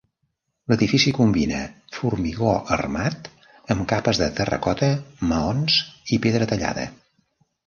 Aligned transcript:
L'edifici 0.71 1.11
combina 1.17 1.59
formigó 1.97 2.53
armat 2.77 3.29
amb 3.75 3.85
capes 3.93 4.23
de 4.23 4.31
terracota, 4.41 4.91
maons 5.35 5.79
i 6.17 6.21
pedra 6.27 6.51
tallada. 6.55 6.89